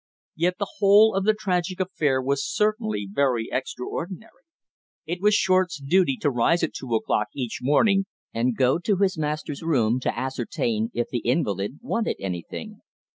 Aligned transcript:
Yet 0.35 0.55
the 0.57 0.65
whole 0.79 1.13
of 1.13 1.25
the 1.25 1.35
tragic 1.35 1.79
affair 1.79 2.23
was 2.23 2.43
certainly 2.43 3.07
very 3.07 3.49
extraordinary. 3.51 4.45
It 5.05 5.21
was 5.21 5.35
Short's 5.35 5.77
duty 5.79 6.17
to 6.21 6.31
rise 6.31 6.63
at 6.63 6.73
two 6.73 6.95
o'clock 6.95 7.27
each 7.35 7.59
morning 7.61 8.07
and 8.33 8.57
go 8.57 8.79
to 8.79 8.95
his 8.95 9.15
master's 9.15 9.61
room 9.61 9.99
to 9.99 10.19
ascertain 10.19 10.89
if 10.95 11.09
the 11.09 11.19
invalid 11.19 11.77
wanted 11.83 12.15
anything. 12.19 12.81